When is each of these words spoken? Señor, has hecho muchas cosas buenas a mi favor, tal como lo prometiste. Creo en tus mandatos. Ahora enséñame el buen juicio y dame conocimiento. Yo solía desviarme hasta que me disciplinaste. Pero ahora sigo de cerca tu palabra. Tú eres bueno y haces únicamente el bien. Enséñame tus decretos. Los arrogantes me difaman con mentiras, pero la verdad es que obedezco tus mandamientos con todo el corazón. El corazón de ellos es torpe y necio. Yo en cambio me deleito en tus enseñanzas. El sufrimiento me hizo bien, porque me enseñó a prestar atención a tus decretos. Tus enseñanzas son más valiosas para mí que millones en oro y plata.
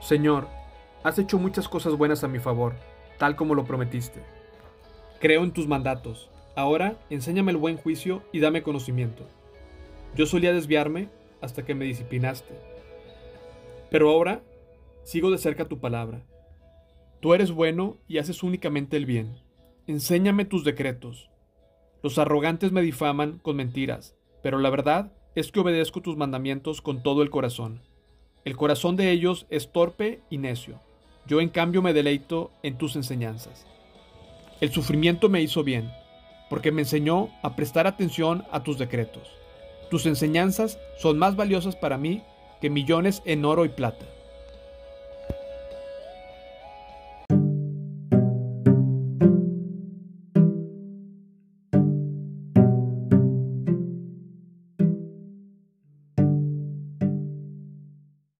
Señor, 0.00 0.48
has 1.04 1.18
hecho 1.18 1.38
muchas 1.38 1.68
cosas 1.68 1.94
buenas 1.94 2.24
a 2.24 2.28
mi 2.28 2.38
favor, 2.40 2.74
tal 3.18 3.36
como 3.36 3.54
lo 3.54 3.64
prometiste. 3.64 4.20
Creo 5.20 5.44
en 5.44 5.52
tus 5.52 5.68
mandatos. 5.68 6.30
Ahora 6.56 6.96
enséñame 7.08 7.52
el 7.52 7.56
buen 7.56 7.76
juicio 7.76 8.22
y 8.32 8.40
dame 8.40 8.62
conocimiento. 8.62 9.28
Yo 10.16 10.26
solía 10.26 10.52
desviarme 10.52 11.08
hasta 11.40 11.64
que 11.64 11.74
me 11.74 11.84
disciplinaste. 11.84 12.54
Pero 13.90 14.10
ahora 14.10 14.42
sigo 15.04 15.30
de 15.30 15.38
cerca 15.38 15.68
tu 15.68 15.78
palabra. 15.78 16.22
Tú 17.20 17.34
eres 17.34 17.52
bueno 17.52 17.98
y 18.08 18.18
haces 18.18 18.42
únicamente 18.42 18.96
el 18.96 19.06
bien. 19.06 19.38
Enséñame 19.86 20.44
tus 20.44 20.64
decretos. 20.64 21.30
Los 22.02 22.18
arrogantes 22.18 22.72
me 22.72 22.82
difaman 22.82 23.38
con 23.38 23.54
mentiras, 23.54 24.16
pero 24.42 24.58
la 24.58 24.70
verdad 24.70 25.12
es 25.36 25.52
que 25.52 25.60
obedezco 25.60 26.02
tus 26.02 26.16
mandamientos 26.16 26.82
con 26.82 27.02
todo 27.02 27.22
el 27.22 27.30
corazón. 27.30 27.80
El 28.44 28.56
corazón 28.56 28.96
de 28.96 29.12
ellos 29.12 29.46
es 29.50 29.70
torpe 29.70 30.20
y 30.28 30.38
necio. 30.38 30.80
Yo 31.26 31.40
en 31.40 31.48
cambio 31.48 31.80
me 31.80 31.92
deleito 31.92 32.50
en 32.64 32.76
tus 32.76 32.96
enseñanzas. 32.96 33.66
El 34.60 34.72
sufrimiento 34.72 35.28
me 35.28 35.40
hizo 35.40 35.62
bien, 35.62 35.92
porque 36.50 36.72
me 36.72 36.82
enseñó 36.82 37.28
a 37.42 37.54
prestar 37.54 37.86
atención 37.86 38.44
a 38.50 38.64
tus 38.64 38.78
decretos. 38.78 39.28
Tus 39.90 40.06
enseñanzas 40.06 40.78
son 40.98 41.18
más 41.18 41.36
valiosas 41.36 41.76
para 41.76 41.98
mí 41.98 42.22
que 42.60 42.68
millones 42.68 43.22
en 43.26 43.44
oro 43.44 43.64
y 43.64 43.68
plata. 43.68 44.06